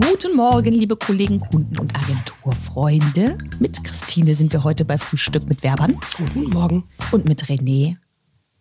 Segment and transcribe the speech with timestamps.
[0.00, 3.36] Guten Morgen, liebe Kollegen, Kunden und Agenturfreunde.
[3.58, 5.98] Mit Christine sind wir heute bei Frühstück mit Werbern.
[6.16, 6.84] Guten Morgen.
[7.10, 7.96] Und mit René.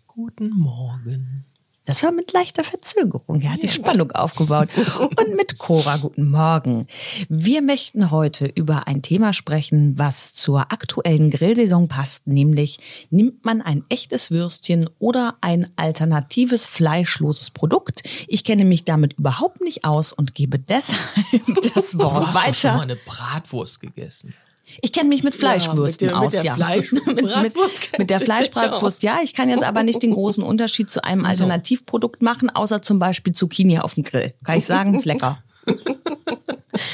[0.07, 1.46] Guten Morgen.
[1.87, 3.39] Das war mit leichter Verzögerung.
[3.39, 4.67] Er hat die Spannung aufgebaut.
[4.99, 6.85] Und mit Cora, guten Morgen.
[7.29, 12.79] Wir möchten heute über ein Thema sprechen, was zur aktuellen Grillsaison passt, nämlich
[13.09, 18.03] nimmt man ein echtes Würstchen oder ein alternatives fleischloses Produkt?
[18.27, 20.99] Ich kenne mich damit überhaupt nicht aus und gebe deshalb
[21.73, 22.51] das Wort du hast weiter.
[22.51, 24.33] Doch schon mal eine Bratwurst gegessen.
[24.81, 26.55] Ich kenne mich mit Fleischwürsten Ja, mit aus, der- ja.
[26.57, 27.57] Mit,
[27.99, 29.19] mit der Fleischbratwurst, ja.
[29.23, 33.33] Ich kann jetzt aber nicht den großen Unterschied zu einem Alternativprodukt machen, außer zum Beispiel
[33.33, 34.33] Zucchini auf dem Grill.
[34.43, 35.41] Kann ich sagen, ist lecker.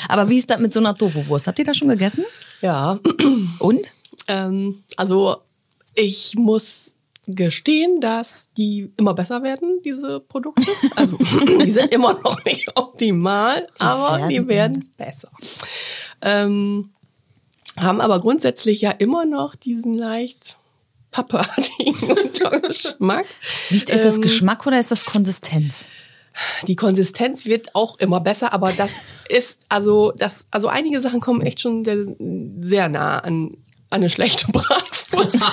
[0.08, 1.48] aber wie ist das mit so einer Tofu-Wurst?
[1.48, 2.24] Habt ihr das schon gegessen?
[2.62, 3.00] Ja,
[3.60, 3.94] Und?
[4.28, 5.38] ähm, also
[5.96, 6.96] ich muss
[7.28, 10.66] gestehen, dass die immer besser werden, diese Produkte.
[10.96, 11.18] Also
[11.64, 15.30] die sind immer noch nicht optimal, aber werden- die werden besser.
[16.22, 16.90] Ähm,
[17.78, 20.58] haben aber grundsätzlich ja immer noch diesen leicht
[21.12, 21.96] pappartigen
[22.68, 23.26] Geschmack.
[23.70, 25.88] Nicht, ist das Ähm, Geschmack oder ist das Konsistenz?
[26.68, 28.92] Die Konsistenz wird auch immer besser, aber das
[29.30, 32.08] ist, also, das, also einige Sachen kommen echt schon sehr,
[32.62, 33.58] sehr nah an,
[33.92, 35.38] an eine schlechte Bratwurst.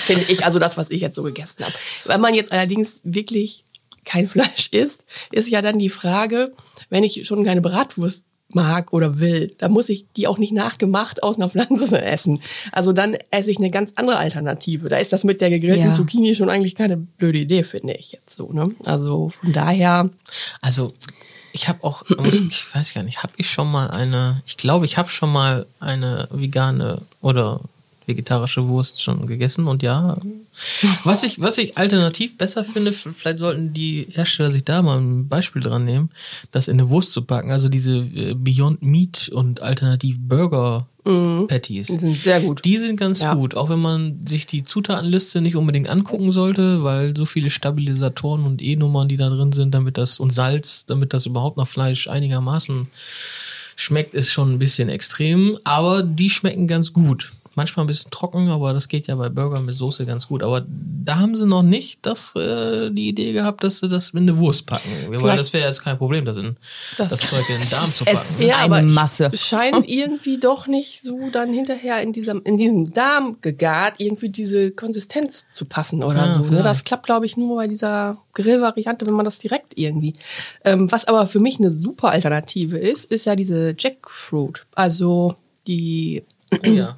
[0.00, 1.72] Finde ich, also das, was ich jetzt so gegessen habe.
[2.04, 3.64] Wenn man jetzt allerdings wirklich
[4.04, 6.52] kein Fleisch isst, ist ja dann die Frage,
[6.90, 11.22] wenn ich schon keine Bratwurst mag oder will, dann muss ich die auch nicht nachgemacht
[11.22, 12.40] aus einer Pflanze essen.
[12.72, 14.88] Also dann esse ich eine ganz andere Alternative.
[14.88, 15.92] Da ist das mit der gegrillten Ja.
[15.92, 18.52] Zucchini schon eigentlich keine blöde Idee, finde ich jetzt so.
[18.52, 18.70] Ne?
[18.86, 20.08] Also von daher,
[20.62, 20.92] Also
[21.52, 24.96] ich habe auch, ich weiß gar nicht, habe ich schon mal eine, ich glaube, ich
[24.96, 27.60] habe schon mal eine vegane oder
[28.08, 30.16] vegetarische Wurst schon gegessen und ja,
[31.04, 35.28] was ich, was ich alternativ besser finde, vielleicht sollten die Hersteller sich da mal ein
[35.28, 36.10] Beispiel dran nehmen,
[36.50, 40.86] das in eine Wurst zu packen, also diese äh, Beyond Meat und Alternativ Burger
[41.46, 41.86] Patties.
[41.86, 42.62] die sind sehr gut.
[42.66, 43.32] Die sind ganz Ja.
[43.32, 48.44] gut, auch wenn man sich die Zutatenliste nicht unbedingt angucken sollte, weil so viele Stabilisatoren
[48.44, 52.08] und E-Nummern, die da drin sind, damit das und Salz, damit das überhaupt nach Fleisch
[52.08, 52.88] einigermaßen
[53.74, 57.32] schmeckt, ist schon ein bisschen extrem, aber die schmecken ganz gut.
[57.58, 60.44] Manchmal ein bisschen trocken, aber das geht ja bei Burger mit Soße ganz gut.
[60.44, 60.64] Aber
[61.04, 64.38] da haben sie noch nicht das, äh, die Idee gehabt, dass sie das in eine
[64.38, 64.88] Wurst packen.
[65.08, 66.56] Weil das wäre jetzt kein Problem, das, in,
[66.96, 68.48] das, Das- Zeug in den Darm zu Es- packen.
[68.48, 69.30] Ja, eine Masse.
[69.32, 74.28] Es scheint irgendwie doch nicht so dann hinterher in diesem, in diesem Darm gegart irgendwie
[74.28, 76.42] diese Konsistenz zu passen oder Ja, so.
[76.44, 76.62] Ne?
[76.62, 80.12] Das klappt, glaube ich, nur bei dieser Grillvariante, wenn man das direkt irgendwie.
[80.64, 84.64] Ähm, was aber für mich eine super Alternative ist, ist ja diese Jackfruit.
[84.76, 85.34] Also
[85.66, 86.22] die,
[86.64, 86.96] ja.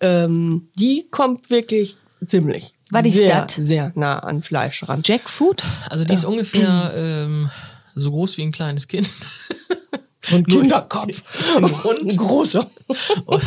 [0.00, 2.74] Ähm, die kommt wirklich ziemlich.
[2.90, 3.54] Was ist sehr, das?
[3.56, 5.02] sehr nah an Fleisch ran.
[5.04, 5.62] Jackfruit?
[5.90, 7.50] Also die ist ungefähr ähm,
[7.94, 9.10] so groß wie ein kleines Kind.
[10.32, 11.22] Und Kinderkopf.
[11.56, 12.70] Ein großer.
[13.26, 13.42] Und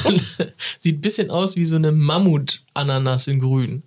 [0.78, 3.84] sieht ein bisschen aus wie so eine Mammut-Ananas in grün,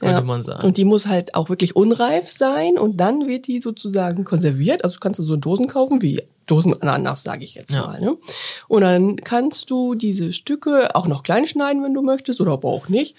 [0.00, 0.66] könnte man sagen.
[0.66, 4.84] Und die muss halt auch wirklich unreif sein und dann wird die sozusagen konserviert.
[4.84, 7.86] Also kannst du so Dosen kaufen wie Dosen Ananas, sage ich jetzt Ja.
[7.86, 8.00] mal.
[8.00, 8.16] Ne?
[8.68, 12.68] Und dann kannst du diese Stücke auch noch klein schneiden, wenn du möchtest, oder aber
[12.68, 13.14] auch nicht.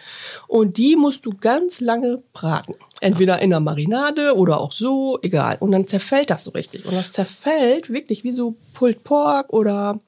[0.48, 2.76] Und die musst du ganz lange braten.
[3.02, 5.58] Entweder in der Marinade oder auch so, egal.
[5.60, 6.86] Und dann zerfällt das so richtig.
[6.86, 10.00] Und das zerfällt wirklich wie so Pulled Pork oder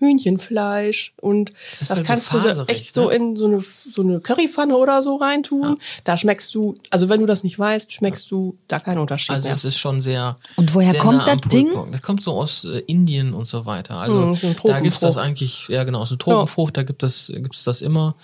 [0.00, 3.14] Hühnchenfleisch und Das das, halt so kannst du so faserig, echt so ne?
[3.14, 5.78] in so eine, so eine Currypfanne oder so reintun.
[6.04, 9.46] Da schmeckst du, also wenn du das nicht weißt, schmeckst du da keinen Unterschied Also
[9.46, 9.54] mehr.
[9.54, 10.36] es ist schon sehr.
[10.56, 11.70] Und woher sehr kommt nah das Ding?
[11.92, 13.96] Das kommt so aus äh, Indien und so weiter.
[13.96, 17.30] Also Hm, so da gibt's das eigentlich, ja genau, so eine Tropenfrucht, da gibt es
[17.34, 18.14] gibt's das immer.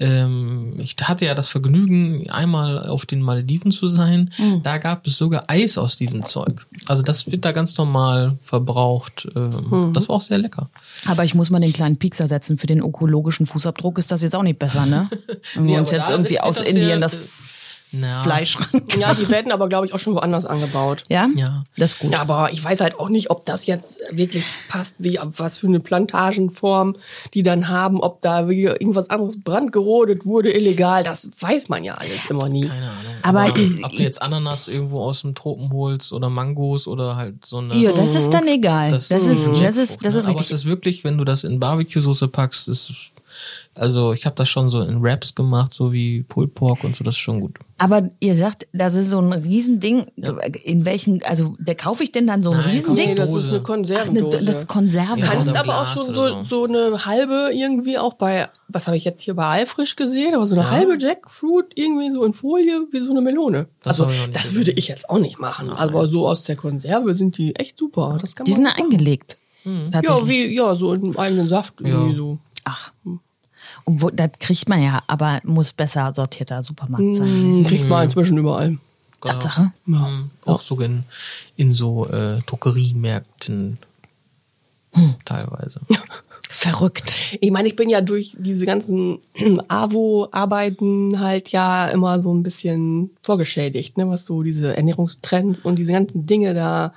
[0.00, 4.30] Ähm, ich hatte ja das Vergnügen, einmal auf den Malediven zu sein.
[4.36, 4.62] Hm.
[4.62, 6.66] Da gab es sogar Eis aus diesem Zeug.
[6.86, 9.28] Also das wird da ganz normal verbraucht.
[9.36, 9.92] Ähm, Hm.
[9.92, 10.68] Das war auch sehr lecker.
[11.06, 12.58] Aber ich muss mal den kleinen Piekser setzen.
[12.58, 15.08] Für den ökologischen Fußabdruck ist das jetzt auch nicht besser, ne?
[15.54, 17.18] Wenn wir Nee, uns aber jetzt irgendwie aus das Indien sehr, das
[17.94, 18.82] äh, Na, Fleisch ran.
[18.98, 21.02] ja, die werden aber, glaube ich, auch schon woanders angebaut.
[21.08, 21.28] Ja?
[21.34, 21.64] Ja.
[21.76, 22.12] Das ist gut.
[22.12, 25.66] Ja, aber ich weiß halt auch nicht, ob das jetzt wirklich passt, wie was für
[25.66, 26.96] eine Plantagenform
[27.34, 32.26] die dann haben, ob da irgendwas anderes brandgerodet wurde, illegal, das weiß man ja alles
[32.28, 32.62] immer nie.
[32.66, 33.14] Keine Ahnung.
[33.22, 37.16] Aber Aber, ich- ob du jetzt Ananas irgendwo aus dem Tropen holst oder Mangos oder
[37.16, 37.74] halt so eine.
[37.76, 38.90] Ja, das ist dann egal.
[38.90, 40.30] Das, ist, das ist, das ist ne?
[40.30, 40.40] Aber richtig.
[40.42, 42.92] es ist wirklich, wenn du das in Barbecue-Soße packst, ist
[43.74, 47.02] Also ich habe das schon so in Wraps gemacht, so wie Pulled Pork und so,
[47.04, 47.58] das ist schon gut.
[47.78, 50.06] Aber ihr sagt, das ist so ein Riesending.
[50.62, 53.08] In welchen, also der kaufe ich denn dann so ein Nein, Riesending?
[53.10, 55.18] Nee, das ist eine Ach, eine, das ist Konserve.
[55.20, 56.64] Ja, kannst aber auch schon so, so.
[56.64, 60.54] eine halbe irgendwie auch bei, was habe ich jetzt hier bei Alfrisch gesehen, aber so
[60.54, 60.70] eine Ja.
[60.70, 63.66] halbe Jackfruit irgendwie so in Folie wie so eine Melone.
[63.82, 64.56] Das also das gesehen.
[64.58, 68.18] würde ich jetzt auch nicht machen, aber so aus der Konserve sind die echt super.
[68.20, 69.38] Das kann Die man sind eingelegt.
[69.64, 70.28] ja Tatsächlich.
[70.50, 72.16] wie ja so in eigenen Saft irgendwie Ja.
[72.18, 72.38] so.
[72.64, 72.92] Ach.
[73.84, 77.26] Und wo, das kriegt man ja, aber muss besser sortierter Supermarkt sein.
[77.26, 78.78] Hm, Kriegt man inzwischen überall.
[79.20, 79.72] Tatsache.
[79.86, 80.08] Ja.
[80.08, 80.30] Mhm.
[80.44, 81.04] Auch so in,
[81.56, 83.78] in so äh, Drogeriemärkten
[85.24, 85.80] teilweise.
[86.50, 87.18] Verrückt.
[87.40, 89.18] Ich meine, ich bin ja durch diese ganzen
[89.68, 95.92] AWO-Arbeiten halt ja immer so ein bisschen vorgeschädigt, ne, was so diese Ernährungstrends und diese
[95.92, 96.92] ganzen Dinge da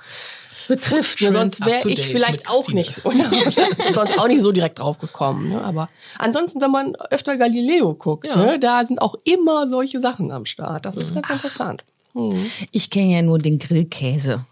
[0.66, 1.20] betrifft.
[1.20, 1.32] Ne?
[1.32, 2.80] Sonst wäre ich vielleicht auch Christine.
[2.80, 3.10] nicht so,
[3.92, 5.50] sonst auch nicht so direkt drauf gekommen.
[5.50, 5.62] Ne?
[5.62, 5.88] Aber
[6.18, 8.36] ansonsten, wenn man öfter Galileo guckt, Ja.
[8.36, 10.86] ne, da sind auch immer solche Sachen am Start.
[10.86, 11.84] Das ist ganz interessant.
[12.14, 12.50] Hm.
[12.72, 14.44] Ich kenne ja nur den Grillkäse.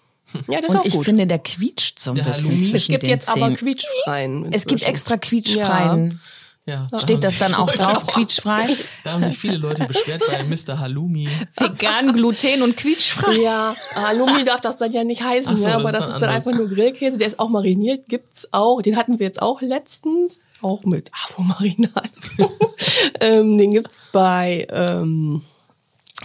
[0.48, 1.04] Ja, das ist Und auch ich gut.
[1.06, 2.64] finde, der quietscht so ein Der bisschen Halloumi.
[2.64, 3.56] es zwischen gibt den jetzt aber Zähnen.
[3.56, 4.52] quietschfreien.
[4.52, 6.10] Es gibt extra quietschfreien.
[6.10, 6.16] Ja,
[6.66, 8.76] da haben Steht das dann auch drauf, auch- quietschfrei?
[9.04, 10.78] Da haben sich viele Leute beschwert bei Mr.
[10.80, 11.28] Halloumi.
[11.56, 13.36] Vegan, Gluten und quietschfrei.
[13.40, 15.72] Ja, Halloumi darf das dann ja nicht heißen, so, ne?
[15.72, 17.18] das aber ist das dann ist dann einfach nur Grillkäse.
[17.18, 18.82] Der ist auch mariniert, gibt's auch.
[18.82, 22.10] Den hatten wir jetzt auch letztens, auch mit Avo-Marinat.
[23.20, 25.42] ähm, den gibt's bei ähm,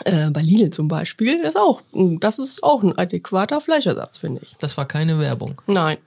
[0.05, 1.39] äh, bei Lidl zum Beispiel.
[1.43, 4.55] Das ist auch, das ist auch ein adäquater Fleischersatz, finde ich.
[4.59, 5.61] Das war keine Werbung.
[5.67, 5.97] Nein,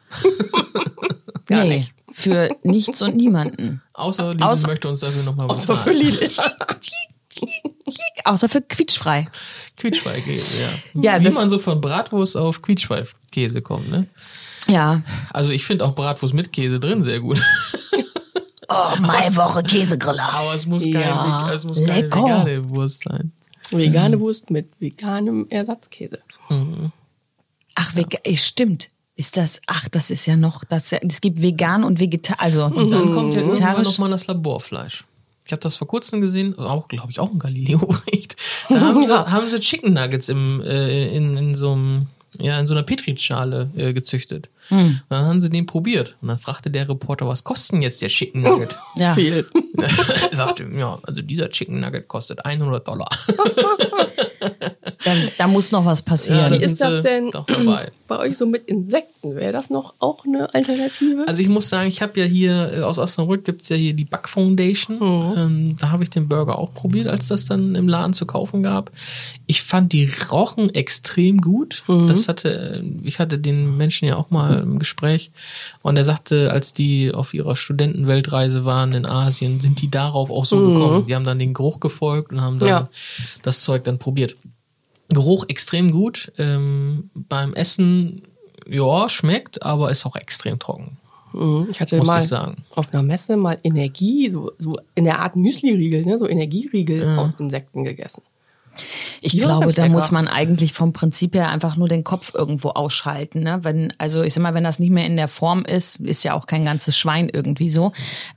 [1.46, 1.94] gar nee, nicht.
[2.12, 3.82] für nichts und niemanden.
[3.92, 5.90] Außer Lidl Außer- möchte uns dafür nochmal Außer für.
[5.92, 6.28] Lidl.
[8.24, 9.28] Außer für quietschfrei.
[9.76, 10.68] Quietschweihkäse, ja.
[11.14, 14.06] Ja, Wie das- man so von Bratwurst auf Quietschweihkäse kommt, ne?
[14.66, 15.02] Ja.
[15.32, 17.40] Also ich finde auch Bratwurst mit Käse drin sehr gut.
[18.68, 20.32] Oh, Maiwoche Käsegriller.
[20.32, 22.22] Aber es muss, kein, Ja, es muss keine lecker.
[22.24, 23.32] vegane Wurst sein.
[23.70, 26.20] Vegane Wurst mit veganem Ersatzkäse.
[27.74, 28.88] Ach, vega eh, stimmt.
[29.16, 32.90] Ist das, ach, das ist ja noch, das, es gibt vegan und vegetar, also Und
[32.90, 33.86] dann kommt ja irgendwann vegetarisch.
[33.88, 35.04] nochmal das Laborfleisch.
[35.46, 38.34] Ich habe das vor kurzem gesehen, auch glaube ich auch ein Galileo-Bericht.
[38.68, 42.06] Da haben sie, haben sie Chicken Nuggets im, äh, in, in so einem,
[42.38, 44.48] ja, in so einer Petrischale äh, gezüchtet.
[44.68, 45.00] Hm.
[45.10, 46.16] Dann haben sie den probiert.
[46.22, 48.74] Und dann fragte der Reporter, was kostet denn jetzt der Chicken Nugget?
[48.96, 49.14] Ja.
[49.14, 49.46] Viel.
[49.76, 53.08] er sagte, ja, also dieser Chicken Nugget kostet 100 Dollar.
[55.04, 56.52] Da, da muss noch was Ja, passieren.
[56.52, 57.90] da Wie ist das denn doch dabei.
[58.08, 59.34] bei euch so mit Insekten?
[59.34, 61.24] Wäre das noch auch eine Alternative?
[61.26, 64.04] Also ich muss sagen, ich habe ja hier äh, aus Osnabrück gibt's ja hier die
[64.04, 64.98] Bug Foundation.
[65.36, 68.62] Ähm, da habe ich den Burger auch probiert, als das dann im Laden zu kaufen
[68.62, 68.90] gab.
[69.46, 71.84] Ich fand die rochen extrem gut.
[72.06, 75.30] Das hatte, äh, ich hatte den Menschen ja auch mal im Gespräch
[75.82, 80.44] und er sagte, als die auf ihrer Studentenweltreise waren in Asien, sind die darauf auch
[80.44, 81.06] so gekommen.
[81.06, 82.88] Die haben dann den Geruch gefolgt und haben dann Ja.
[83.42, 84.36] das Zeug dann probiert.
[85.14, 86.32] Geruch extrem gut.
[86.38, 88.22] Ähm, beim Essen,
[88.68, 90.98] ja, schmeckt, aber ist auch extrem trocken.
[91.32, 91.66] Mhm.
[91.70, 92.64] Ich hatte Muss mal ich sagen.
[92.74, 97.34] auf einer Messe mal Energie, so, so in der Art Müsli-Riegel, ne, so Energieriegel aus
[97.34, 98.22] Insekten gegessen.
[99.20, 102.70] Ich Ja, glaube, da muss man eigentlich vom Prinzip her einfach nur den Kopf irgendwo
[102.70, 103.40] ausschalten.
[103.40, 103.60] Ne?
[103.62, 106.34] Wenn, also ich sag mal, wenn das nicht mehr in der Form ist, ist ja
[106.34, 107.92] auch kein ganzes Schwein irgendwie so.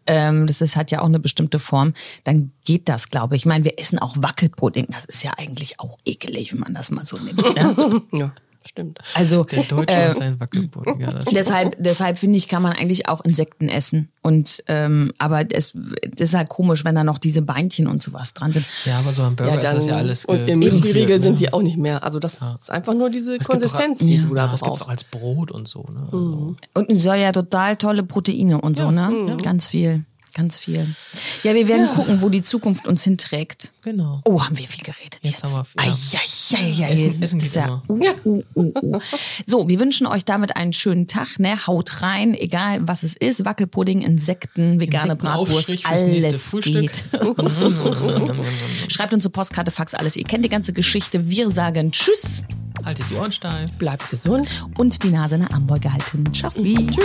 [0.05, 1.93] Ähm, das ist, hat ja auch eine bestimmte Form.
[2.23, 3.43] Dann geht das, glaube ich.
[3.43, 4.87] Ich meine, wir essen auch Wackelpudding.
[4.89, 7.55] Das ist ja eigentlich auch ekelig, wenn man das mal so nimmt.
[7.55, 8.01] Ne?
[8.13, 8.31] Ja,
[8.67, 8.99] stimmt.
[9.13, 10.99] Also Der Deutsche äh, und sein Wackelpudding.
[10.99, 14.09] Ja, das deshalb, deshalb finde ich, kann man eigentlich auch Insekten essen.
[14.21, 15.77] Und ähm, aber es
[16.15, 18.65] das ist halt komisch, wenn da noch diese Beinchen und sowas dran sind.
[18.85, 21.21] ja, aber so am Burger Ja, dann, ist das ja alles und im Müsli-Riegel geführt,
[21.21, 21.37] sind ne?
[21.37, 22.03] die auch nicht mehr.
[22.03, 24.81] Also das ist einfach nur diese Es gibt Konsistenz, die du da ja, das gibt's
[24.81, 25.83] auch als Brot und so.
[25.83, 26.01] Ne?
[26.05, 26.57] Also, Mhm.
[26.73, 29.37] Und es soll ja total tolle Proteine und so, ne?
[29.41, 30.03] Ganz viel.
[30.37, 30.85] Ganz viel.
[31.41, 33.71] Ja, wir werden gucken, wo die Zukunft uns hinträgt.
[33.81, 34.21] Genau.
[34.23, 35.41] Oh, haben wir viel geredet jetzt.
[35.41, 36.19] Jetzt haben wir viel, ja.
[36.59, 36.91] Eieieiei.
[36.93, 37.55] Essen- Essen Das ist geht
[38.03, 38.99] ja, uh, uh, uh, uh.
[39.47, 41.39] So, wir wünschen euch damit einen schönen Tag.
[41.39, 41.65] Ne?
[41.65, 43.45] Haut rein, egal was es ist.
[43.45, 47.05] Wackelpudding, Insekten, vegane Bratwurst, fürs nächste alles geht.
[48.91, 50.15] Schreibt uns zur Postkarte, Fax, alles.
[50.17, 51.27] Ihr kennt die ganze Geschichte.
[51.27, 52.43] Wir sagen Tschüss
[52.85, 53.71] Haltet die Ohren steif.
[53.79, 54.47] Bleibt gesund.
[54.77, 56.31] und die Nase in der Armbeuge halten.
[56.31, 56.51] Ciao.
[56.51, 56.95] Tschüss.